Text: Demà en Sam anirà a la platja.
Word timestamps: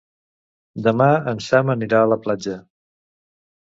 Demà 0.87 1.11
en 1.33 1.43
Sam 1.51 1.71
anirà 1.77 2.03
a 2.07 2.11
la 2.17 2.21
platja. 2.27 2.61